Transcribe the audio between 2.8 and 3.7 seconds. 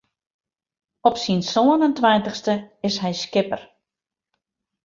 is hy skipper.